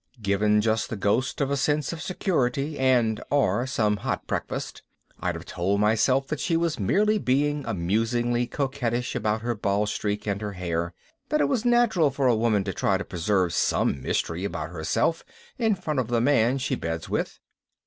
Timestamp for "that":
6.29-6.39, 11.29-11.39